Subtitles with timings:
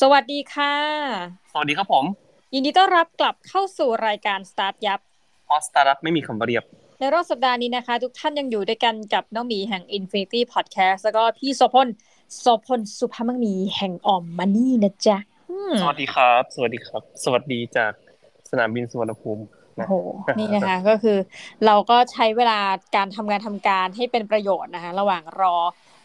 [0.00, 0.74] สวัสดีค่ะ
[1.52, 2.04] สวัสดีครับผม
[2.54, 5.00] ยินดีต้อนรับกลับเข้าสู่รายการ StartYup
[5.46, 6.64] เพราะสตาร์ทอัพไม่มีคำว่าเรียบ
[7.00, 11.88] ในรอบสัปดาห์นี้นะคะ ทุกท่านยังอยู่ด้วยกันกับน้องหมีแห่ง Infinity Podcast แล้วก็พี่โสพล
[12.40, 15.16] โสพลสุภาพมั่งมีแห่ง aomMONEY นะจ๊ะ
[15.50, 17.92] อืมสวัสดีครับ สวัสดีครับ สวัสดีจาก
[18.50, 19.42] สนามบินสุวรรณภูมิ
[19.76, 19.94] โอ้นะโห
[20.38, 21.18] นี่นะคะก็คือ
[21.66, 22.58] เราก็ใช้เวลา
[22.96, 25.56] การทำงานทำการให้เป็นประโยชน์นะคะ ระหว่างรอ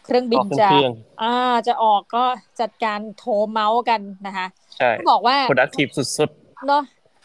[0.06, 0.92] เครื่องบินก็ขึ้นจะเครื่อง
[1.22, 1.32] อ่า
[1.68, 2.24] จะออกก็
[2.60, 4.46] จัดการโทรเมาท์กันนะคะ
[4.76, 6.30] ใช่ต้องบอกว่า productive สุด
[6.68, 6.82] เนาะ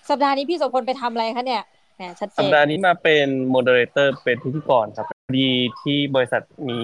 [0.09, 1.63] สัปดาห์นี้พี่โสพลไปทำอะไรคะเนี่ย
[1.95, 6.79] แหมชัดๆเจสัปนดาห์นี้มาเป็น moderator เป็นพิธีกรครับพอดีที่บริษัทมี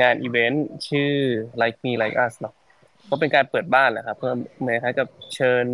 [0.00, 1.12] งานอีเวนต์ชื่อ
[1.60, 2.54] like me like us เนาะ
[3.10, 5.64] ก็เป็นการเปิดบ้านแหละครับ เพื่อเหมือนคล้ายกับเชิญ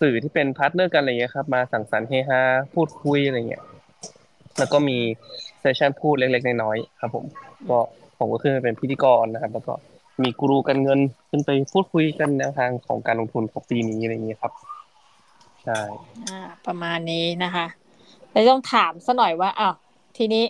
[0.00, 2.40] สื่อที่เป็นพาร์ทเนอร์กันอะไรเงี้ยครับ มาสังสรรค์เฮฮา
[2.74, 3.64] พูดคุยอะไรเงี้ย
[4.58, 4.98] แล้วก็มี
[5.60, 7.24] เซสชันพูดเล็กๆน้อยๆครับผม
[7.70, 7.78] ก็
[8.18, 9.74] ผมก็ขึ้นไปเป็นพิธีกรนะครับ แล้วก็
[10.22, 14.52] มีกูรูการเงินขึ้นไปพูดคุยกันแนวทางของการลงทุนของปีนี้อะไรอย่างเงี้ยครับ
[15.64, 15.80] ใช่
[16.28, 17.66] อ่าประมาณนี้นะคะ
[18.32, 19.74] แล้วต้องถามซะหน่อยว่าอ้าว
[20.18, 20.44] ทีนี้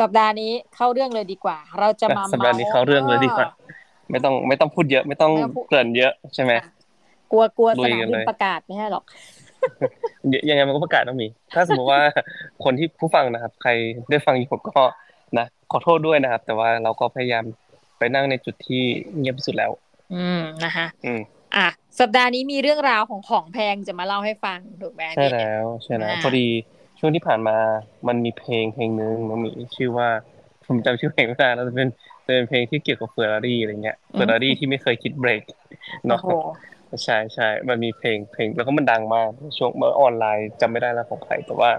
[0.00, 3.48] สัปดาห์นี้เข้าเรื่องเลยดีกว่า เราจะมาสัปดาห์นี้เข้าเรื่องเลยดีกว่า
[4.10, 6.52] ไม่ต้องไม่ต้องพูดเยอะ ไม่ต้องไม่ต้องพูดเกริ่นเยอะใช่ไหม
[7.32, 9.04] กลัวกลัวลุสยนามกันบิเลนยประกาศไม่ใช่หรอก
[10.28, 12.00] เดี๋ยวยังไงมันก็ประกาศต้องมี ถ้าสมมติว่า
[12.64, 13.70] คนที่ผู้ฟังนะครับ ใคร
[14.10, 14.90] ได้ฟังอยู่ก็นะ
[15.72, 17.44] ขอโทษด้วยนะครับ แต่ว่าเราก็พยายาม
[17.98, 18.82] ไปนั่งในจุดที่
[19.18, 19.70] เงียบที่สุดแล้ว
[20.14, 21.20] อืมนะคะอืม
[21.56, 21.66] อะ
[22.00, 26.48] สัปดาห์นี้มีเรื่องราวของของแพงจะมาเล่าให้ฟังถูกไหมใช่เนี่ยแล้วใช่แล้วอ่าพอดี
[26.98, 27.56] ช่วงที่ผ่านมา
[28.08, 30.08] มันมีเพลงเพลงหนึ่งน้องหมีชื่อว่า
[30.66, 31.88] ผมจำชื่อเพลงไม่ได้แล้วจะเป็น
[32.24, 35.42] เป็นเพลงที่เกี่ยวกับเฟอร์รารี่อะไรเงี้ยเฟอร์รารี่ที่ไม่เคยคิดเบรก
[36.02, 36.28] โอ้เนาะโห
[37.04, 41.70] ใช่ใช่มันมีเพลงเพลงแล้วก็มันดังมากช่วงเมื่อออนไลน์จำไม่ได้แล้วของใครแต่ว่า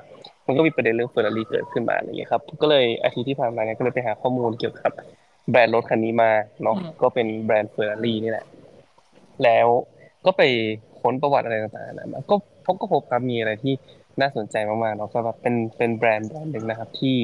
[0.47, 4.91] มันก็มีประเด็นเรื่องเฟอร์รารี่เกิดขึ้นมาอะไรเงี้ยครับ ก็เลยอาทิตย์ที่ผ่านมาเนี่ยก็เลยไปหาข้อมูลเกี่ยวกับ
[5.49, 6.31] แบรนด์รถคันนี้มา
[6.63, 8.45] เนาะก็เป็นแบรนด์เฟอร์รารี่นี่แหละ
[9.43, 9.67] แล้ว
[10.25, 10.41] ก็ไป
[11.01, 13.73] ค้นประวัติอะไรต่างๆนะมาก็พบก็พบครับมีอะไรที่
[14.21, 17.15] น่าสนใจมากๆเนาะก็แบบเป็นเป็นแบรนด์แบรนด์หนึ่งนะครับที่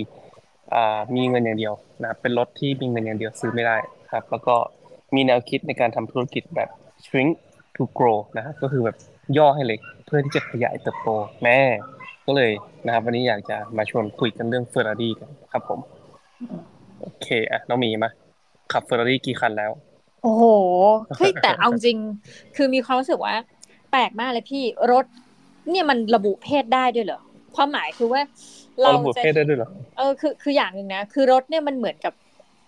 [0.73, 3.77] อ่ามีเงินอย่างเดียวนะครับเป็นรถที่มีเงินอย่างเดียวซื้อไม่ได้
[4.13, 4.55] ครับ แล้วก็
[5.15, 6.69] มีแนวคิดในการทำธุรกิจแบบ
[7.05, 7.31] shrink
[7.75, 8.97] to grow นะครับก็คือแบบ
[9.37, 11.09] ย่อให้เล็กเพื่อที่จะขยายเติบโต
[11.43, 11.59] แม่
[12.25, 12.51] ก็เลย
[12.85, 15.79] นะครับ วันนี้อยากจะมาชวนคุยกันเรื่องเฟอร์รารี่กันครับผม
[17.01, 18.09] โอเคอะน้องหมีมา
[18.71, 19.71] ขับเฟอร์รารี่กี่คันแล้ว
[20.23, 20.43] โอ้โห
[21.17, 21.97] เฮ้ยแต่เอาจริง
[22.55, 23.35] คือมีความรู้สึกว่า
[23.91, 25.05] แปลกมากเลยพี่รถ
[25.69, 27.21] เนี่ยมันระบุเพศได้ด้วยเหรอ
[27.55, 28.21] ความหมายคือว่า
[28.81, 32.13] เราเราระบุจะเพศได้ด้วยเหรอเออคือคืออย่างหนึ่งนะคือรถเนี่ยมันเหมือนกับ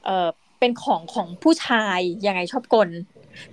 [0.05, 0.27] เออ
[0.59, 2.89] เป็นของของผู้ชายยังไงชอบกล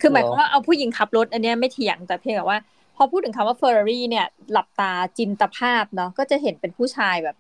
[0.00, 7.36] คือหมายความว่าเอาผู้หญิงขับรถ อันเนี้ยไม่เถียงแต่เพียงแต่ว่าพ อพูดถึงคำว่าเฟอร์รารี่เนี่ย หลับตาจินตภาพเนาะก็จะเห็นเป็นผู้ชายแบบ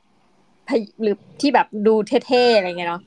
[0.68, 1.94] พยหรือที่แบบดู
[2.26, 3.02] เท่ๆอะไรเงี้ยเนาะ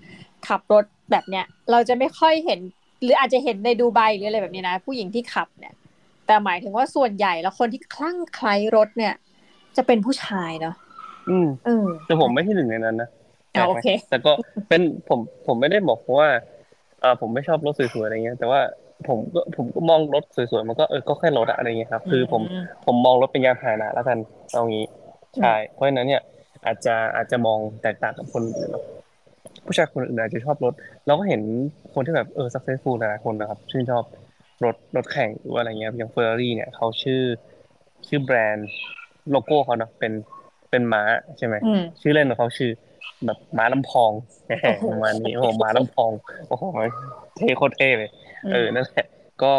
[0.47, 2.59] ขับรถแบบเนี้ย เราจะไม่ค่อยเห็น
[3.03, 5.73] หรืออาจจะเห็นในดูไบหรืออะไรแบบนี้นะ ผู้หญิงที่ขับเนี่ย
[6.25, 9.13] แต่หมายถึงว่าส่วนใหญ่แล้วคนที่คลั่งไคล้รถเนี่ย
[9.77, 10.75] จะเป็นผู้ชายเนาะ
[11.29, 13.09] อืมเออแต่ผมไม่ใช่หนึ่งในนั้นนะ
[13.55, 14.31] อะโอเคแต่ก็
[14.69, 16.29] เป็นผมผมไม่ได้บอกเพราะว่า
[17.01, 18.59] เออผมไม่ชอบรถสวยๆอะไรเงี้ย แต่ว่า
[19.07, 24.17] ผมก็ผมก็มองรถสวยๆมันก็เออก็แค่รถอะอะไรเงี้ยครับ คือผมอืมผมมองรถเป็นยานพาหนะแล้วกัน
[24.51, 24.85] เอางี้
[25.37, 26.21] ใช่เพราะฉะนั้นเนี่ย
[26.65, 28.83] อาจจะอาจจะมองแตกต่างกับคนอื่นเนอะ
[29.65, 30.73] ผู้ชายคนอื่นอาจจะชอบรถ
[31.05, 31.41] เราก็เห็น
[31.93, 34.03] คนที่แบบเออ successful หลายๆคนนะครับ ชื่นชอบ
[34.65, 37.21] รถรถแข่งหรือว่าอะไรเงี้ยอย่างเฟอร์รารี่เนี่ยเขาชื่อ
[38.07, 38.69] ชื่อแบรนด์
[39.31, 40.13] โลโก้เขาเนาะเป็น
[40.69, 41.03] เป็นม้า
[41.37, 42.71] ใช่ไหมอืมชื่อเล่นของเขาชื่อ
[43.25, 44.11] แบบม้าลำพอง
[44.47, 46.11] โอ้โหประมาณนี้โอ้โหม้าลำพอง
[46.47, 46.65] โอ้โห
[47.37, 48.09] เท่โคตรเท่เลย
[48.51, 49.05] เออนั่นแหละ
[49.43, 49.53] ก็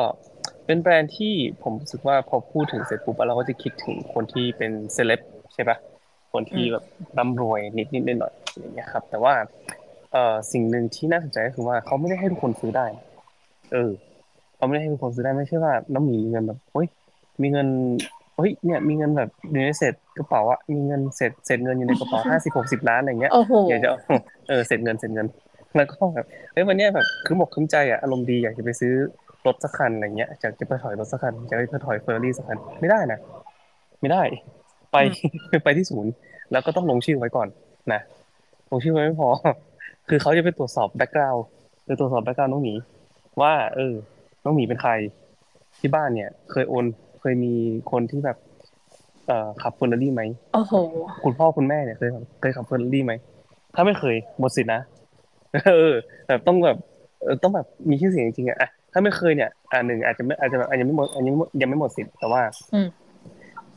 [0.66, 1.32] เป็นแบรนด์ที่
[1.62, 5.20] ผมรู้สึกว่าพอพูดถึงเสร็จปุ๊บอะเราก็จะคิดถึงคนที่เป็นเซเลบ
[5.54, 5.76] ใช่ปะ
[6.32, 6.84] คนที่แบบ
[7.18, 9.34] ร่ำรวยนิดนิดหน่อยๆอะไรอย่างเงี้ยครับ แต่ว่า
[10.12, 12.86] เอ่อสิ่งหนึ่งที่น่าสนใจก็คือว่าเขาไม่ได้ให้ทุกคนซื้อได้
[13.72, 13.90] เออ
[14.56, 16.86] เขาไม่ได้ให้ทุกคนซื้อได้ไม่ใช่ว่าน้องหมีมีเงินแบบเฮ้ย
[17.42, 17.68] มีเงิน
[18.36, 23.90] เฮ้ยเนี่ยมีเงินแบบอยู่ในเศษกระเป๋าอะมีเงินเศษเศษเงินอยู่ในกระเป๋าห้าสิบหกสิบล้านอะไรเงี้ยโอ้โหอยากจะ
[24.48, 25.26] เออเสร็จเงินเสร็จเงิน
[25.76, 28.92] แล้วก็แบบเฮ้ยวันเนี้ยแบบคือหมกคึ้มใจอะอารมณ์ดีอยากจะไปซื้อ
[29.46, 33.18] รถสักคันอะไรเงี้ยอยากจะไปถอยรถสักคันอยากจะไปถอยเฟอร์รารี่สักคันไม่ได้นะ
[34.00, 34.22] ไม่ได้
[34.92, 34.96] ไป
[35.64, 36.12] ไปที่ศูนย์
[36.52, 37.48] แล้วก็ต้องลงชื่อไว้ก่อน
[37.92, 38.00] นะ
[38.70, 39.28] ลงชื่อไว้ไม่พอ
[40.08, 41.44] คือเขาจะไปตรวจสอบ background
[41.86, 42.74] ไปตรวจสอบ background น้องหมี
[43.40, 43.94] ว่า เออ
[44.44, 44.92] น้องหมีเป็นใคร
[45.78, 46.84] ที่บ้านเนี่ย เคยโอน
[47.20, 47.52] เคยมี
[47.90, 48.36] คนที่แบบ
[49.26, 50.22] เอ่อขับเฟอร์รารี่ไหม
[50.54, 50.74] โอ้โห
[51.24, 53.12] คุณพ่อคุณแม่เนี่ยเคยเคยขับเฟอร์รารี่ไหม
[53.74, 54.80] ถ้าไม่เคยหมดสิทธินะ
[55.64, 55.94] เออ
[56.28, 56.76] แบบต้องแบบ
[57.22, 62.42] เออต้องแบบมีชื่อเสียงจริงๆอะอะถ้าไม่เคยเนี่ยอ่าหนึ่งอาจจะไม่อาจจะแบบอาจจะไม่หมดอาจจะไม่หมดยังไม่หมดสิทธิ์แต่ว่า
[62.74, 62.88] อืม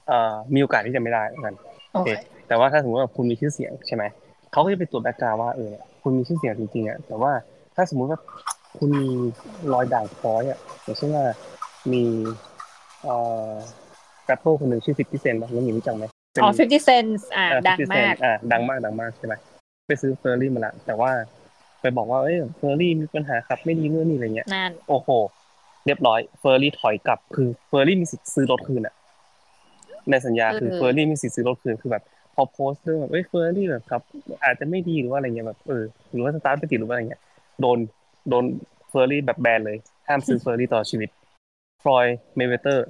[0.07, 1.55] เอ่อมีโอกาสที่จะไม่ได้เหมือนกัน
[1.93, 2.09] โอเค
[2.47, 4.03] แต่ว่าถ้าสมมติว่าคุณมีชื่อเสียงใช่ไหม
[4.51, 7.31] เขาก็จะไปตรวจ background ว่าเออเนี่ยคุณมีชื่อเสียงจริงๆอะแต่ว่า
[7.75, 8.19] ถ้าสมมุติว่า
[8.77, 9.09] คุณมี
[9.73, 11.25] รอยด่างพร้อยอะอย่างเช่นว่า
[11.93, 12.03] มี
[13.03, 13.15] เอ่
[13.47, 13.49] อ
[14.25, 16.05] แรปเปอร์คนหนึ่งชื่อ Fifty Cent น้องหมีรู้จักไหม
[16.41, 19.33] อ๋อ50 cent อ่าดังมากอ่าดังมากดังมากใช่ไหม
[19.87, 21.11] ไปซื้อเฟอร์รารี่มาละแต่ว่า
[21.81, 25.09] ไปบอกว่าเอ้ยเฟอร์รารี่มีปัญหาครับ ไม่ดีเรื่องนี้อะไรเงี้ยนั่นโอ้โห
[25.85, 28.95] เรียบร้อยเฟอร์รารี่ถอยกลับคือเฟอร์รารี่มีสิทธิ์ซื้อรถคืนอะ
[30.09, 32.03] ในสัญญาคือเออเฟอร์รารี่มีสิทธิ์ซื้อรถคืนคือแบบ
[32.35, 34.01] พอโพสต์เรื่องแบบเอ้ยเฟอร์รารี่แบบครับ
[34.43, 37.21] อาจจะไม่ดีหรือว่าอะไรเงี้ยแบบเออหรือว่าสตาร์ทไม่ติดหรือว่าอะไรเงี้ย
[37.61, 37.77] โดน
[38.29, 38.45] โดน
[38.89, 39.77] เฟอร์รารี่แบบแบนเลย
[40.07, 41.09] ห้ามซื้อเฟอร์รารี่ต่อชีวิต
[41.83, 42.05] ฟลอยด์
[42.37, 42.85] เมย์เวทเธอร์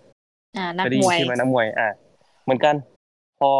[0.57, 1.89] อ่านักเคยได้ยินนักมวยใช่ไหมนักมวยอะ
[2.43, 2.75] เหมือนกัน
[3.39, 3.51] พอ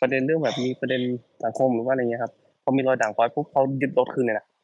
[0.00, 1.00] ประเด็นเรื่องแบบมีประเด็น
[1.44, 2.32] สังคมหรือว่าอะไรเงี้ยครับ
[2.62, 4.55] พอมีรอยด่างพร้อยปุ๊บเขายึดรถคืนเลยนะอืม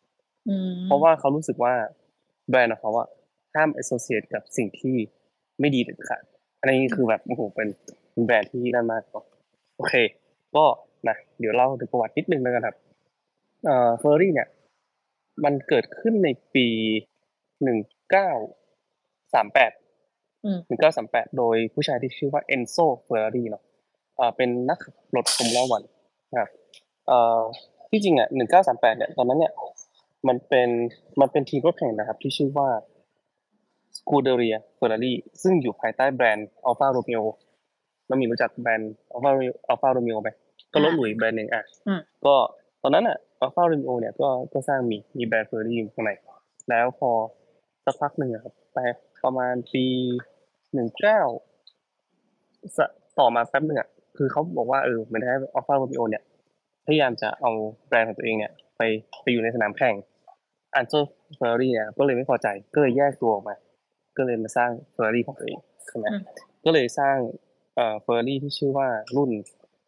[0.84, 1.74] เพราะว่าเขารู้สึกว่า
[2.50, 3.08] แบรนด์ของเขาอะ
[3.54, 4.96] ห้าม associate กับสิ่งที่
[5.60, 6.22] ไม่ดีเด็ดขาด
[6.60, 7.68] อันนี้คือแบบโอ้โหเป็น
[8.12, 9.24] เป็นแบรนด์ที่น่ามากเนาะ
[9.76, 9.94] โอเค
[10.56, 10.64] ก็
[11.08, 12.76] นะเดี๋ยวเล่าถึงประวัตินิดนึงแล้วกันครับ
[13.64, 14.48] เอ่อเฟอร์รารี่เนี่ย
[15.44, 16.66] มันเกิดขึ้นในปี
[17.62, 17.78] หนึ่ง
[18.10, 18.30] เก้า
[19.34, 19.72] สามแปด
[20.44, 23.62] อืมหนึ่งเก้าสามแปดโดยผู้ชายที่ชื่อว่าเอนโซเฟอร์รารี่เนาะ
[24.16, 25.82] เอ่อเป็นนักขับรถฟอร์มูล่าวัน
[26.30, 26.50] นะครับ
[27.06, 27.40] เอ่อ
[27.90, 29.52] ที่จริงอะหนึ่งเก้าสามแปดเนี่ยตอนนั้นเนี่ย
[30.28, 30.68] มันเป็น
[31.20, 32.68] มันเป็นทีมรถแข่งนะครับ ที่ชื่อว่า
[33.98, 37.20] สกูเดเรียเฟอร์รารี่ซึ่งอยู่ภายใต้แบรนด์อัลฟาโรเมโอ
[38.08, 39.30] น้องหมีรู้จักแบรนด์อัลฟา
[39.68, 40.30] อัลฟาโรเมโอไหม
[40.72, 42.34] ก็รถหลุยส์แบรนด์หนึ่งอะอืมก็
[42.82, 46.10] ตอนนั้นอะอัลฟาโรเมโอเนี่ยก็ก็สร้างมีมีแบรนด์เฟอร์รารี่อยู่ข้างใน
[46.68, 47.10] แล้วพอ
[47.84, 48.78] สักพักหนึ่งอะครับไป
[49.24, 49.84] ประมาณปี
[50.74, 51.20] หนึ่งเก้า
[53.18, 56.22] ต่อมาแป๊บหนึ่งอะคือเขาบอกว่าเออเหมือนให้อัลฟาโรเมโอเนี่ย
[56.86, 57.50] พยายามจะเอา
[57.88, 58.82] แบรนด์ของตัวเองเนี่ยไป
[59.22, 59.94] ไปอยู่ในสนามแข่ง
[60.74, 60.94] เอนโซ
[61.36, 63.54] เฟอร์รารี่เนี่ยก็เลยไม่พอใจก็เลยแยกตัวออกมา
[64.16, 66.20] ก็เลยมาสร้างเฟอร์รารี่ของตัวเองใช่ไหมอืม
[66.64, 67.16] ก็เลยสร้าง
[67.76, 69.30] เอ่อเฟอร์รารี่ที่ชื่อว่ารุ่น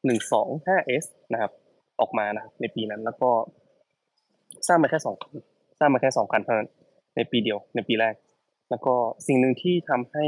[0.04, 1.52] หนึ่งสองห้า S นะครับ
[2.00, 3.30] ออกมานะครับในปีนั้นแล้วก็
[4.66, 5.34] สร้างมาแค่สองคัน
[5.78, 6.68] สร้างมาแค่สองคันเท่านั้น
[7.16, 8.14] ในปีเดียวในปีแรก
[8.70, 8.94] แล้วก็
[9.26, 10.24] สิ่งหนึ่งที่ทำให้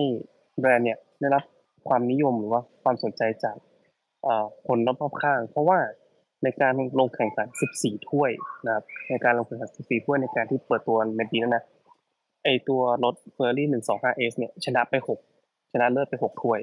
[0.61, 1.45] แบรนด์เนี่ยได้รับ
[1.89, 3.57] ความนิยมหรือว่าความสนใจจาก
[4.25, 5.79] เอ่อคนรอบๆข้าง เพราะว่า
[6.47, 7.49] ในการลงแข่งขัน
[7.79, 8.31] 14 ถ้วย
[8.67, 11.65] นะครับ ในการลงแข่งขัน 14 ถ้วยในการที่เปิดตัวในปีนั้นนะ
[12.45, 14.95] ไอตัวรถเฟอร์รี่125 S เนี่ยชนะไป
[15.35, 16.59] 6 ชนะเลิศไป 6 ถ้วย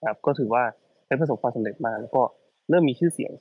[0.00, 0.62] นะครับ ก็ถือว่า
[1.06, 2.22] ได้ประสบความสำเร็จมากแล้วก็
[2.70, 3.32] เริ่มมีชื่อเสียง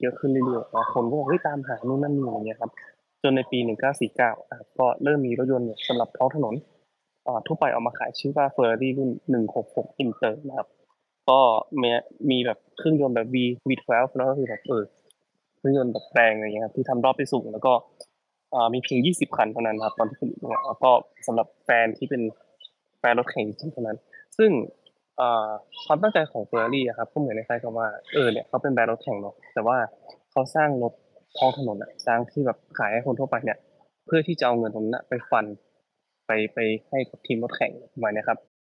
[0.00, 2.70] เยอะขึ้นเรื่อยๆนะคนก็บอกเฮ้ยตามหานู่นนั่นนี่อะไรเงี้ยครับ
[3.22, 3.58] จนในปี
[4.04, 6.54] 1949อะก็เริ่มมีรถยนต์เนี่ยสำหรับท้องถนน
[7.26, 9.10] อ่าทั่วไปเอามาขายชื่อว่า Ferrari รุ่น
[9.56, 10.68] 166 Inter นะครับ
[11.30, 11.40] ก็
[11.82, 11.88] มี
[12.30, 13.36] มีแบบเครื่องยนต์แบบ V
[13.68, 14.82] V12 แล้วก็คือแบบเออ
[15.66, 17.72] รื่องยนต์แบบแรงอะไรเงี้ยครับที่ทำรอบได้สูงแล้วก็
[18.74, 20.90] มีเพียง20คันเท่านั้นครับตอนที่ผลิตเนี่ยแล้วก็
[21.26, 22.22] สำหรับแฟนที่เป็น
[22.98, 23.96] แฟนรถแข่งจริงเท่านั้น
[24.38, 24.50] ซึ่ง
[25.84, 29.76] ความตั้งใจของ Ferrari อะครับก็เหมือนคล้ายกับว่าเออเนี่ยเขาเป็นแบรนด์รถแข่งเนาะแต่ว่า
[30.30, 30.92] เขาสร้างรถ
[31.38, 33.58] ท้องถนนอะสร้างที่แบบขายให้คนทั่วไปเนี่ย
[34.06, 35.44] เพื่อที่จะเอาเงินตรงนั้นไป fund
[36.26, 36.58] ไปไป
[36.88, 38.38] ให้กับทีมรถแข่งประมาณเนี้ยครับ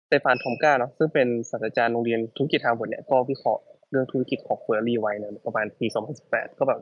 [0.08, 5.86] สเตฟานทอมกี้เนาะซึ่งเป็นศาสตราจารย์โรงเรียนธุรกิจฮาร์วาร์ดเนี่ยก็วิเคราะห์ เรื่องธุรกิจของเฟอร์รารี่ไว้ในประมาณปี
[6.22, 6.80] 2018 ก็แบบ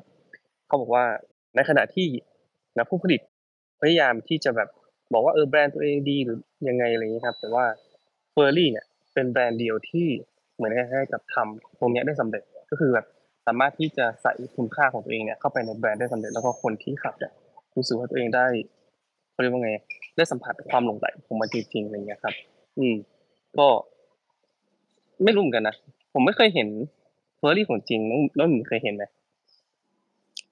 [0.66, 1.04] เขาบอกว่า
[1.54, 2.06] ในขณะที่
[2.76, 3.20] นะผู้ผลิต
[3.80, 4.68] พยายามที่จะแบบ
[5.12, 7.64] บอกว่าเออแบรนด์ตัวเองดีหรือยังไงอะไรอย่างเงี้ยครับ แต่ว่า
[8.32, 10.06] เฟอร์รารี่เนี่ยเป็นแบรนด์เดียวที่
[10.54, 13.06] เหมือนคล้ายๆกับทำตรงเนี้ยได้สำเร็จก็คือแบบ
[13.46, 17.32] สามารถที่จะใส่คุณค่าของตัวเองเนี่ยเข้าไปในแบรนด์ได้สำเร็จแล้วก็คนที่ขับเนี่ย
[17.76, 18.46] รู้สึกว่าตัวเองได้
[19.32, 19.72] เขาเรียกว่าไง
[20.16, 22.34] ได้สัมผัสความหลงใหลของมันจริงๆอะไรเงี้ยครับ
[22.78, 22.94] อืม
[23.58, 23.66] ก็
[25.24, 25.76] ไม่รู้เหมือนกันนะ
[26.14, 26.68] ผมไม่เคยเห็น
[27.38, 29.04] เฟอร์รี่ของจริงน้องน้องหมีเคยเห็นไหม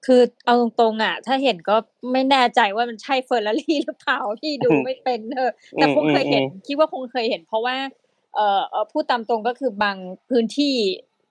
[0.05, 1.75] คือเอาตรงๆอะ ถ้าเห็นก็
[2.11, 7.75] ไม่แน่ใจว่ามันใช่เฟอร์รารี่หรือเปล่าพี่ดูไม่เป็นเออแต่คงเคยเห็นคิดว่าคงเคยเห็น เพราะว่า
[8.35, 9.97] เอ่อเอ่อพูดตามตรงก็คือบาง
[10.29, 10.73] พื้นที่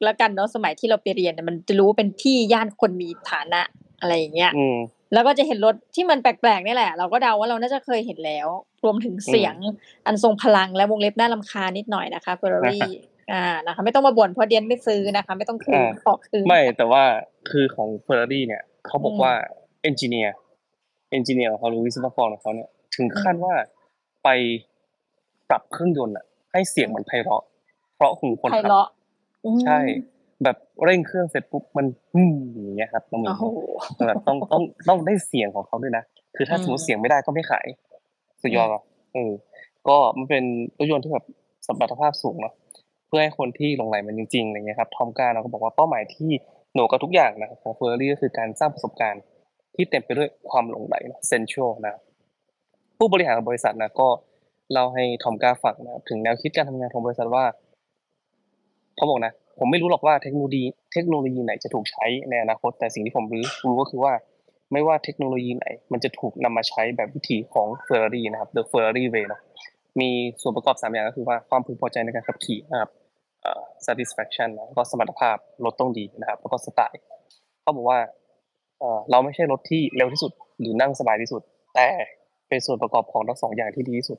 [0.06, 3.62] ละกันเนาะสมัยที่เราไปเรียนเนี่ยมันจะรู้ว่าเป็นที่ย่านคนมีฐานะ
[4.00, 4.76] อะไรอย่างเงี้ยอืม
[5.12, 8.48] แล้วก็จะเห็นรถที่มันแปลกๆนี่แหละ เราก็เดาว่าเราน่าจะเคยเห็นแล้ว
[8.84, 9.54] รวมถึงเสียง
[10.06, 12.90] อันทรงพลังและวงเล็บน่ารำคาญนิดหน่อยนะคะเฟอร์รารี่
[13.32, 17.04] อ่านะคะ ไม่ต้องมาบ่นเพราะเดี๊ยนไม่ซื้อนะคะ ไม่ต้องคืนอ่าขอคืนไม่แต่ว่า
[17.50, 19.32] คือของเฟอร์รารี่เนี่ยเขาบอกอืมว่า
[19.82, 23.54] engineer engineer ของเขาหรือวิศวกรของเขาเนี่ย ถึงขั้นว่า
[24.24, 24.28] ไป
[25.48, 27.42] ปรับเครื่องยนต์อะให้เสียงมันไพเราะ
[27.96, 28.86] เพราะหูคนไพขับเราะ
[29.44, 29.78] อืมใช่
[30.44, 33.44] แบบเร่งเครื่องเสร็จปุ๊บมันอืมอย่างเงี้ยครับน้องหมีโอ้โห
[34.06, 36.04] แบบต้องต้องต้องได้เสียงของเขาด้วยนะ
[36.36, 37.66] คือถ้าอืมสมมติเสียงไม่ได้ก็ไม่ขาย
[38.42, 38.82] สุดยอดอะ
[39.14, 39.32] เออ
[39.88, 40.44] ก็มันเป็น
[40.78, 41.24] รถยนต์ที่แบบ
[41.66, 46.31] สมรรถภาพสูงเนาะเพื่อให้คนที่หลงใหลมันจริงๆอะไรเงี้ยครับทอมกาเราก็บอกว่าเป้าหมายที่
[46.75, 49.23] หนูกับทุกอย่างนะครับของเฟอร์รี่ก็คือการสร้างประสบการณ์
[49.75, 50.97] ที่เต็มไปด้วยความหลงไหล
[51.28, 51.95] เซนช a ลนะ
[52.99, 54.09] ผู้บริหารของบริษัทนะก็
[54.73, 57.45] เล่าให้ทอมกาฟังนะถึงแนวคิดการทำงานของบริษัทว่า
[58.97, 64.12] เขาบอกนะผมไม่รู้หรอกว่าเทคโนโลยีเทคโนโลยีไหนจะถูกใช้ในอนาคต แต่สิ่งที่ผมรู้รู้ก็คือว่า
[64.73, 69.40] ไม่ว่าเทคโนโลยีไหน มันจะถูกนำมาใช้แบบวิธีของ Ferrari นะครับ The Ferrari Way นะ
[70.00, 70.11] มี
[70.42, 72.90] ส่วนประกอบสามอย่างก็คือว่าความพึงพอใจในการขับขี่นะครับ
[73.87, 77.00] satisfaction แล้วก็สมรรถภาพรถต้องดีนะครับ แล้วก็สไตล์
[77.62, 77.99] เขาบอกว่า
[78.80, 81.42] เอ่อเราไม่ใช่รถที่เร็วที่สุด หรือนั่งสบายที่สุด
[81.75, 81.88] แต่
[82.49, 84.18] เป็นส่วนประกอบของทั้งสองอย่างที่ดีที่สุด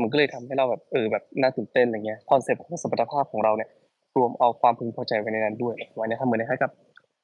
[0.00, 3.68] มันก็เลยทำให้เราแบบเออแบบน่าตื่นเต้นอะไรเงี้ยคอนเซ็ปต์ของสมรรถภาพของเราเนี่ย
[4.16, 6.70] รวมเอาความพึงพอใจไว้ในนั้นด้วยวันนี้ทำเหมือนคล้ายๆกับ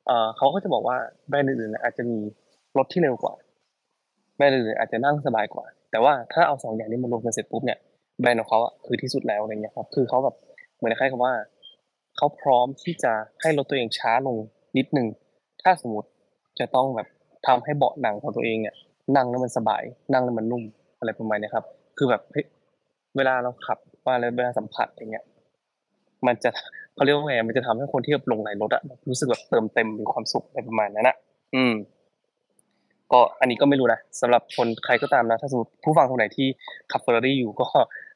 [0.07, 0.97] เอ่อเขาก็จะบอกว่า
[1.29, 2.19] แบรนด์อื่นๆอาจจะมี
[2.79, 3.35] รถที่เร็วกว่า
[4.37, 7.79] แบรนด์อื่นๆอาจจะนั่งสบายกว่า แต่ว่าถ้าเอาสองอย่างนี้มารวมกันเสร็จปุ๊บเนี่ย
[8.21, 10.37] แบรนด์ของเขาอะคือที่สุดแล้วอะไรเงี้ยครับคือเขาแบบ
[10.79, 11.35] เหมือนคล้ายๆกับว่า
[12.17, 14.37] เขาพร้อมที่จะให้รถตัวเองช้าลง
[14.77, 15.07] นิดนึง
[15.63, 16.09] ถ้าสมมติ
[16.59, 17.09] จะต้องแบบ
[17.47, 18.75] ทำให้เบาะหนังของตัวเองเนี่ย
[19.17, 19.83] นั่งแล้วมันสบาย
[20.13, 20.65] นั่งแล้วมันนุ่ม
[20.99, 21.65] อะไรประมาณนี้ครับ
[21.99, 22.23] คือแบบ
[23.17, 25.25] เวลาเราขับว่าแล้วเวลาสัมผัสอย่างเงี้ย
[26.27, 26.51] มันจะ
[26.95, 31.17] เขาเรียกว่าไงมันจะทำให้คนที่แบบลงไหลรถอะรู้สึกแบบเติมเต็มมีความสุขอะไรประมาณนั้นอะ
[31.55, 31.75] อืม
[33.13, 36.49] ก็อันนี้ก็ไม่รู้นะสำหรับคนใครก็ตามนะ ถ้าสมมติผู้ฟังคนไหนที่
[36.93, 37.67] ขับเฟอร์รารี่อยู่ก็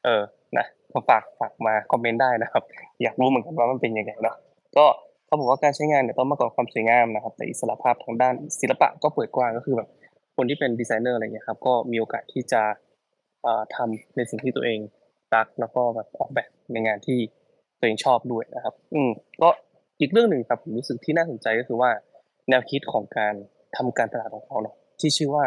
[0.03, 0.21] เออ
[0.59, 2.63] นะมาฝากฝากมาคอมเมนต์ได้นะครับ
[3.01, 4.35] อยากรู้เหมือนกันว่ามันเป็นยังไงเนาะ
[4.77, 4.85] ก็
[5.25, 9.87] เขาบอกว่าการใช้งานเนี่ยต้องมากกว่าความสวยงามนะครับ แต่อิสระภาพทางด้านศิลปะก็เปิดกว้างก็คือแบบ
[10.35, 12.61] คนที่เป็นดีไซเนอร์อะไรเงี้ยครับก็มีโอกาสที่จะ
[13.43, 14.79] เอ่อทำในสิ่งที่ตัวเอง
[15.35, 17.17] รักแล้วก็แบบออกแบบในงานที่
[17.79, 19.09] ตัวเองชอบด้วยนะครับ อืม
[19.41, 19.49] ก็
[19.99, 21.89] อีกเรื่องหนึ่งครับผมรู้สึกที่น่าสนใจก็คือว่า
[22.49, 23.33] แนวคิดของการ
[23.75, 25.43] ทำการตลาดของเขาเนาะที่ชื่อว่า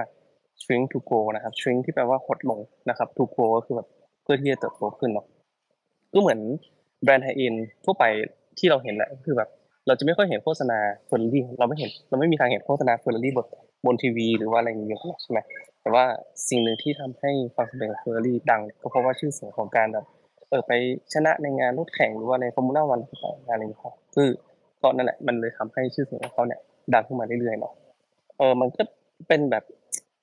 [0.62, 3.88] shrink to grow นะครับ shrink ที่แปลว่าหดลงนะครับ to grow ก็คือแบบ
[4.26, 5.26] เพื่อที่จะเติบโตขึ้นเนาะ
[6.12, 6.40] ก็เหมือน
[7.04, 7.54] แบรนด์ high-end
[7.84, 8.04] ทั่วไป
[8.58, 9.48] ที่เราเห็นแหละก็คือแบบ
[9.86, 13.46] เราจะไม่ค่อยเห็นโฆษณาเฟอร์รารี่เราไม่เห็น เราไม่มีทางเห็นโฆษณาเฟอร์รารี่บน
[13.86, 15.38] บนทีวี หรือว่าอะไรอย่างเงี้ยใช่ไหม
[15.82, 16.04] แต่ว่า
[16.48, 20.04] สิ่งหนึ่งที่ทำให้ความสำเร็จของเฟอร์รารี่ดังก็เพราะว่าชื่อเสียงของการแบบ
[20.48, 20.72] เออไป
[21.12, 23.82] ชนะในงานรถแข่งหรือว่าในฟอร์มูล่าวันต่างๆอะไรอย่างเงี้ย
[24.14, 24.28] คือ
[24.82, 26.60] ก็นั่นแหละมันเลยทำให้ชื่อเสียงของเขาเนี่ย
[26.94, 27.72] ดังขึ้นมาเรื่อยๆเนาะ
[28.38, 28.82] เออมันก็
[29.28, 29.64] เป็นแบบ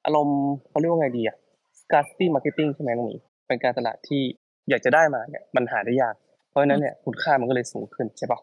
[0.05, 1.35] อารมณ์เขาเรียกว่าไงดีอะ
[1.81, 3.15] scarcity marketing ใช่ไหมน้องหมี
[3.47, 4.21] เป็นการตลาดที่
[4.69, 6.15] อยากจะได้มาเนี่ยมันหาได้ยาก
[6.49, 8.39] เพราะฉะนั้นเนี่ยคุณค่ามันก็เลยสูงขึ้นใช่ปะ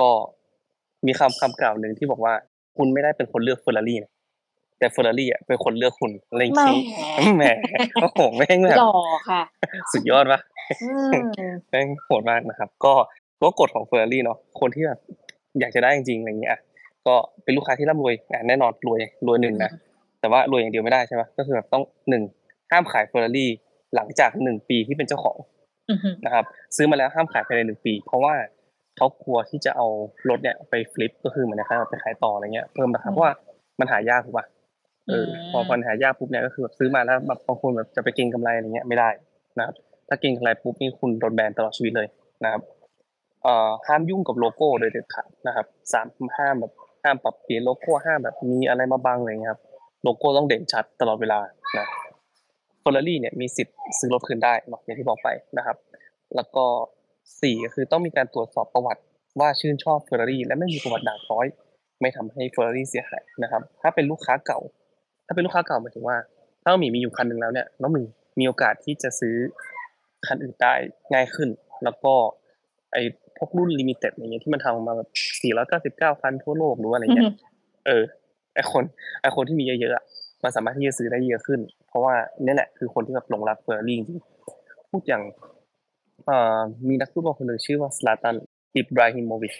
[0.00, 0.08] ก็
[1.06, 2.34] มีคำคำกล่าวหนึ่งที่บอกว่า
[2.76, 4.12] คุณไม่ได้เป็นคนเลือกเฟอร์รารี่นะ
[4.78, 6.82] แต่เฟอร์รารี่อะเป็นคนเลือกคุณอะไรอย่างแหมงี้
[7.36, 7.44] แหม
[8.02, 8.92] โอ้โหแม่งแบบหล่อ
[9.28, 9.42] ค่ะ
[9.92, 10.40] สุดยอดปะ
[10.82, 10.88] อื
[11.22, 11.24] ม
[11.70, 12.92] แม่งโหดมากนะครับ ก็
[13.42, 14.98] ก็กฎของเฟอร์รารี่เนาะคนที่แบบ
[15.60, 16.56] อยากจะได้จริงๆอะไรเงี้ย
[17.06, 19.70] ก็เป็นลูกค้าที่ร่ำรวยอะแน่นอนรวยรวยหนึ่งนะ
[20.20, 22.22] แต่ว่ารวยอย่างเดียวไม่ได้ใช่ไหมก็คือแบบต้องหนึ่ง
[22.70, 23.50] ห้ามขายเฟอร์รารี่
[23.94, 25.38] หลังจากหนึ่งปีที่เป็นเจ้าของ
[25.90, 26.44] อือหือนะครับ
[26.76, 28.34] ซื้อมาแล้วห้ามขายภายในหนึ่งปี เพราะว่า
[28.96, 29.86] เขากลัวที่จะเอา
[30.28, 33.32] รถเนี่ยไปฟลิปก็คือเหมือนนะครับไปขายต่ออะไรเงี้ยเพิ่มราคาเพราะว่า
[33.80, 34.46] มันหายากถูกป่ะ
[35.08, 39.08] เออพอมันหายากปุ๊บเนี่ยก็คือแบบซื้อมาแล้วแบบบางคนแบบจะไปเก็งกำไรอะไรเงี้ยไม่ได้
[39.58, 39.74] นะครับ
[40.08, 42.08] ถ้าเก็งกำไรปุ๊บนี่คุณโดนแบนตลอดชีวิตเลย
[42.44, 42.62] นะครับ
[43.42, 46.06] เอ่อห้ามยุ่งกับโลโก้โดยเด็ดขาดนะครับสาม
[46.38, 49.60] ห้ามแบบห้ามปรับเปลี่ยนโลโก้ห้ามแบบมีอะไรมาบังอะไรเงี้ยครับ
[50.02, 51.38] โลโก้ต้องเด่นชัดตลอดเวลา
[51.78, 51.86] นะ
[52.80, 55.76] เฟอร์รารี่เนี่ยมีสิทธิ์ซื้อรถคืนได้เนาะอย่างที่บอกไปนะครับ
[56.36, 56.64] แล้วก็
[57.40, 59.02] สี่ก็คือต้องมีการตรวจสอบประวัติ
[59.40, 61.46] ว่าชื่นชอบเฟอร์รารี่และไม่มีประวัติด่างพร้อย
[62.00, 64.58] ไม่ทำให้เฟอร์รารี่เสียหายนะครับ ถ้าเป็นลูกค้าเก่า
[65.26, 66.16] ถ้าเป็นลูกค้าเก่าหมายถึงว่า
[66.62, 68.02] ถ้าหมีมีอยู่คันหนึ่งแล้วเนี่ยน้องหมี
[68.38, 69.36] มีโอกาสที่จะซื้อ
[70.26, 70.74] คันอื่นได้
[71.12, 71.48] ง่ายขึ้น
[71.84, 72.14] แล้วก็
[72.92, 73.02] ไอ้
[73.36, 75.08] พวกรุ่นลิมิเต็ดอย่างเงี้ยที่มันทำออกมาแบบ
[75.42, 77.30] สี่ร้อยเก้าสิบเก้าคันทั่วโลกหรือว่าอะไรเงี้ย
[77.86, 78.02] เออ
[78.54, 78.84] ไอ้คน
[79.22, 82.14] ไอ้คนที่มีเยอะๆมันสามารถที่จะซื้อได้เยอะขึ้น เพราะว่า
[82.44, 85.22] เนี่ยแหละคือคนที่แบบหลงรักเฟอร์รารี่จริงๆพูดอย่าง
[86.26, 88.36] เอ่อมีนักฟุตบอลคนหนึ่งชื่อว่าซลาตัน
[88.76, 89.54] อิบราฮิโมวิช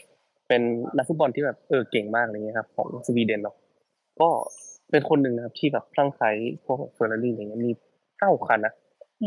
[0.49, 0.63] เป็น
[0.97, 3.57] นักฟุตบอลที่แบบเออเก่งมากอะไรเงี้ยครับของสวีเดนเนาะ
[4.21, 4.29] ก็
[4.91, 6.31] เป็นคนหนึ่งนะครับที่แบบคลั่งไคล้
[6.65, 7.73] พวกเฟอร์รารี่อะไรเงี้ยมี
[8.19, 8.75] เก้าคันนะ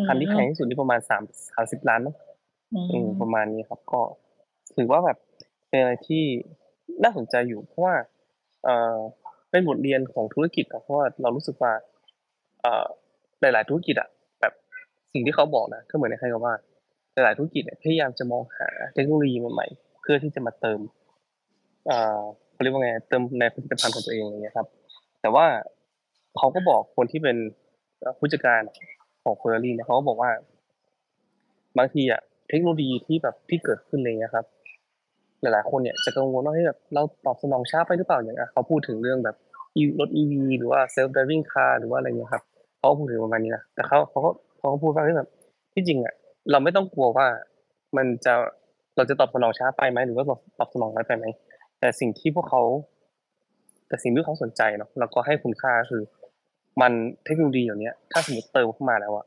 [0.05, 2.15] คันที่แพงที่สุดนี่ประมาณสามสามสิบล้านมั้ง
[2.73, 4.01] อือืมมประมาณนี้ครับ ก็
[4.75, 5.17] ถือว่าแบบ
[5.69, 6.23] เป็นอะไรที่
[7.03, 7.95] น่าสนใจอยู่ เพราะว่า
[8.63, 8.97] เอ่อ
[9.49, 11.90] เป็นบทเรียนของธุรกิจอะเพราะว่าเรารู้สึกว่าเอ่อ
[13.41, 14.09] หลาย ๆ ธุรกิจอะ
[14.41, 14.53] แบบ
[15.13, 16.53] สิ่งที่เขาบอกนะก็เหมือนในใครกับว่า
[17.13, 20.79] หลาย ๆ ธุรกิจเนี่ยพยายามจะมองหาเทคโนโลยีใหม่ๆเพื่อที่จะมาเติม
[21.87, 22.21] เอ่อ
[22.53, 24.67] เขาเรียกว่าไงเติมในผลิตภัณฑ์ของตัวเองอย่างเงี้ยครับ
[25.21, 25.45] แต่ว่า
[26.37, 27.37] เขาก็บอกคนที่เป็น
[28.19, 28.61] ผู้จัดการ
[29.23, 30.31] ของเฟอร์รี่เนี่ยเขาก็บอกว่า
[31.77, 34.45] บางทีอะเทคโนโลยีที่แบบที่เกิดขึ้นเลยนะครับ
[35.41, 39.35] หลายๆคนเนี่ยจะกังวลว่าเฮ้ยแบบเราตอบสนองช้าไปหรือเปล่าอย่างอะเขาพูดถึงเรื่องแบบ
[39.99, 42.43] รถ EV หรือว่า self driving car หรือว่าอะไรเงี้ยครับ
[42.77, 45.29] เขาพูดถึงประมาณนี้นะแต่เขาเขาก็เขาพูดว่าแบบ
[45.73, 46.13] ที่จริงอะ
[46.51, 47.27] เราไม่ต้องกลัวว่า
[47.97, 48.33] มันจะ
[48.97, 50.25] เราจะตอบสนองช้าไปไหมหรือว่า
[50.59, 51.25] ตอบสนองน้อยไปไหม
[51.79, 52.61] แต่สิ่งที่พวกเขา
[53.87, 56.01] แต่สิ่งที่เขาสนใจเนาะแล้วก็ให้คุณค่าคือ
[56.81, 56.91] มัน
[57.25, 59.25] เทคโนโลยีอย่างเนี้ย ถ้าสมมติเติมเข้ามาแล้วอะ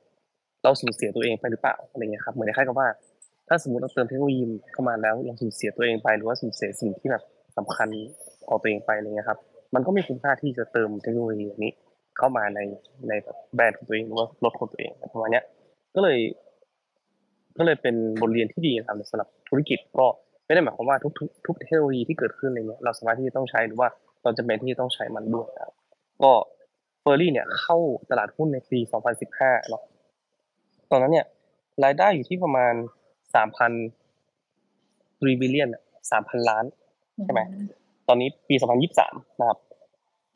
[0.63, 2.89] เราสูญเสียตัวเองไปหรือเปล่าอะไรเงี้ยครับเหมือนคล้ายกับว่า
[3.49, 7.23] ถ้าสมมติเราเติมเทคโนโลยีเข้ามาแล้วเราสูญเสียตัวเองไป หรือว่าสูญเสียสิ่งที่แบบ
[7.57, 7.89] สำคัญ
[8.49, 9.39] ของตัวเองไปอะไรเงี้ยครับ
[9.75, 11.73] มันก็มีคุณค่าที่จะเติมเทคโนโลยีนี้
[12.17, 12.61] เข้ามาใน
[13.09, 15.45] ในแบบแบรนด์ของตัวเองหรือว่ารถของตัวเองประมาณเนี้ย
[15.95, 16.19] ก็เลย
[17.59, 20.07] ก็เลยเป็นบทเรียนที่ดีนะครับสำหรับธุรกิจก็
[20.45, 23.89] ไม่ได้หมายความว่าทุกทุกทุกเทคโนโลยีที่เกิดขึ้นอะไรเงี้ยเราสามารถที่จะต้องใช้หรือว่า
[24.23, 25.75] เราจำเป็นที่จะต้องใช้มันด้วยนะครับ
[26.23, 26.33] ก็
[27.01, 27.77] เฟอร์รี่เนี่ยเข้า
[28.11, 28.79] ตลาดหุ้นในปี
[29.25, 29.83] 2015 เนาะ
[30.91, 31.27] ตอนนั้นเนี่ย
[31.85, 32.75] รายได้อยู่ที่ประมาณ
[33.35, 35.83] 3,000 3 billion อะ
[36.15, 36.65] 3,000 ล้าน
[37.25, 37.41] ใช่ไหม
[38.09, 38.55] ตอนนี้ปี
[38.97, 39.59] 2023 นะครับ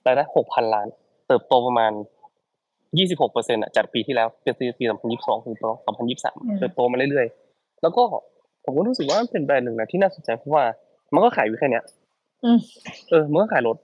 [0.07, 0.89] รายได้ 6,000 ล้าน
[1.29, 1.93] เติบโตประมาณ
[2.63, 5.57] 26เปอร์เซ็นต์จากปีที่แล้วเป็นปี 2022 ถึง
[6.07, 8.03] 2023 เติบโตมาเรื่อยๆ แล้วก็
[8.65, 10.65] ผมก็รู้สึกว่ามันเป็นแบรนด์หนึ่งนะที่น่าสนใจเพราะว่า
[11.15, 11.85] มันก็ขายอยู่แค่เนี้ย
[12.45, 12.59] อืม
[13.09, 13.77] เออ มันก็ขายรถ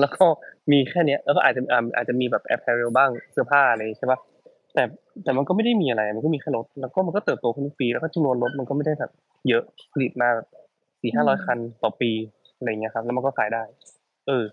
[0.00, 0.24] แล้วก็
[0.72, 4.18] มีแค่เนี้ย แล้วก็อาจจะอ่าอาจจะมีแบบแอปเปิลบ้างเสื้อผ้าอะไรใช่ปะ
[4.74, 4.82] แต่
[5.24, 9.10] แต่มันก็ไม่ได้มีอะไร มันก็มีแค่รถ แล้วก็มันก็เติบโตขึ้นทุกปี แล้วก็จำนวนรถมันก็ไม่ได้แบบ
[9.48, 9.62] เยอะ
[9.92, 10.28] ผลิตมา
[11.00, 12.10] สี่ห้าร้อยคันต่อปี
[12.58, 13.62] อะไรเงี้ยครับ แล้วมันก็ขายได้
[14.26, 14.44] เออ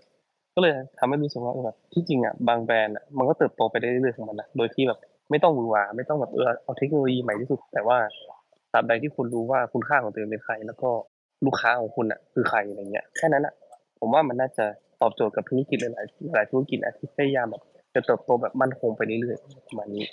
[0.54, 4.98] ก็เลยทำให้รู้สึกว่าเออแบบที่จริงอะบางแบรนด์อะมันก็เติบโตไปได้เรื่อยๆของมันนะโดยที่แบบ
[5.30, 7.98] ไม่ต้องหวือหวาไม่ต้องแบบเออเอาเทคโนโลยีใหม่ที่สุด แต่ว่า
[8.72, 10.90] ตราบใดที่คุณรู้ว่าคุณค่าของตัวเองเป็นใคร แล้วก็
[11.44, 13.54] ลูกค้าของคุณอะ คือใครอะไรเงี้ยแค่นั้นอะ
[14.00, 14.64] ผมว่ามันน่าจะ
[15.00, 17.62] ตอบโจทย์กับธุรกิจหลายๆหลายธุรกิจนะที่พยายามแบบ
[17.94, 20.04] จะเติบโตแบบมั่นคงไปเรื่อยๆประมาณนี้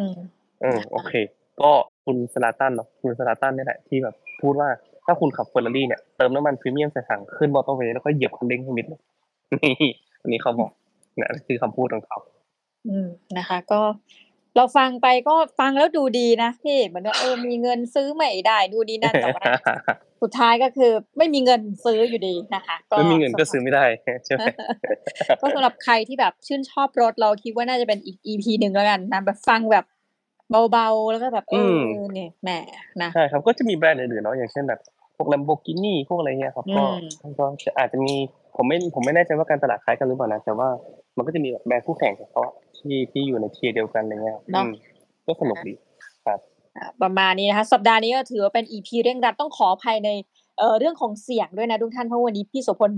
[0.00, 0.14] อืม
[0.62, 1.12] เออโอเค
[1.60, 1.70] ก็
[2.04, 4.68] คุณสลาตันเนาะคุณสลาตันเนี่ยแหละที่แบบพูดว่า
[5.06, 9.00] ถ้าคุณขับเฟอร์รารี่เนี่ยเติมน้ำมันพรีเมียมใส่ถังขึ้นมอเตอร์เวย์แล้วก็เหยียบคันเร่งให้มิดเลย
[9.64, 9.90] นี่
[10.22, 10.70] อันนี้เขาบอก
[11.20, 12.18] นะคือคำพูดของเขา
[12.88, 13.08] อืม
[13.38, 13.80] นะคะ ก็
[14.56, 19.44] เราฟังไปก็ฟังแล้วดูดีนะพี่เหมือนว่าเออมีเงินซื้อไม่ได้ดูดีนั่นแต่ว่า
[20.22, 23.84] สุดท้ายก็คือไม่มีเงินซื้ออยู่ดีนะคะก็ไม่มีเงินก็ซื้อไม่ได้
[24.26, 24.44] ใช่ไหม
[25.40, 29.84] ก็สำหรับใครที่แบบชื่นชอบรถเราคิดว่าน่าจะเป็นอีก EP หนึ่งแล้วกันนะแบบฟังแบบ
[30.72, 32.50] เบาๆ แล้วก็แบบเอออเนี่ยแหม
[33.02, 34.80] นะใช่ครับก็จะมีแบรนด์อื่นๆเนาะอย่างเช่นแบบ
[35.16, 36.84] พวก Lamborghini พวกอะไรเงี้ยครับก็
[37.22, 37.44] อืมก็
[37.78, 38.14] อาจจะมี
[38.56, 40.68] ผมไม่ผมไม่แน่ใจว่าการตลาดคล้ายกันหรือเปล่านะแต่ว่า
[41.16, 42.42] มันก็จะมีแบบแบรนด์คู่แข่งของเขา
[42.76, 44.70] ที่ที่อยู่ในเทียร์เดียวกันอะไรเงี้ยอืม
[45.26, 45.74] ก็สนุกดี
[46.26, 50.10] อ่าประมาณนี้นะคะสัปดาห์นี้ก็ถือว่าเป็น EP เร่งรัดต้องขออภัยใน
[50.58, 52.90] เอ่อเรื่องของเสียงด้วยนะทุกท่านเพราะวันนี้พี่โสพล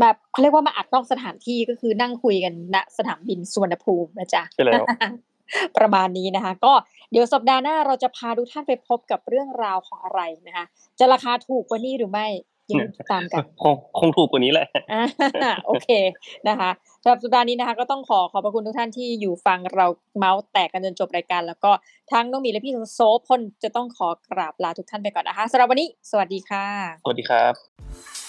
[0.00, 4.84] แบบเขาเรียกว่ามาอัดนอกสถานที่ก็คือนั่งคุยกันณสนามบินสุวรรณภูมินะจ๊ะใช่แล้ว
[5.76, 6.72] ประมาณนี้นะคะ ก็
[7.10, 10.64] เดี๋ยวสัปดาห์หน้าเราจะพาทุกท่านไปพบกับเรื่องราวของอะไรนะคะ
[10.98, 12.28] จะราคาถูกกว่านี้หรือไม่
[12.70, 15.88] ยังติดตามกันคงคงถูกกว่านี้แหละอ่าโอเค
[16.48, 16.70] นะคะ
[17.02, 19.86] สำหรับสัปดาห์นี้นะคะ ก็ต้องขอขอบพระคุณทุกท่านที่อยู่ฟังเรา
[20.16, 21.70] เมาส์แตกกันจนจบรายการ แล้วก็
[22.12, 26.64] ทั้งน้องหมีและพี่โซพลจะต้องขอกราบลาทุกท่านไปก่อนนะคะสำหรับวันนี้ สวัสดีค่ะ
[27.02, 28.21] สวัสดีครับ